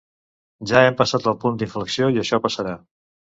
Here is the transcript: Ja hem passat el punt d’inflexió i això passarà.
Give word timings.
Ja 0.71 0.79
hem 0.85 0.97
passat 1.01 1.29
el 1.33 1.35
punt 1.43 1.59
d’inflexió 1.59 2.09
i 2.15 2.19
això 2.23 2.41
passarà. 2.47 2.75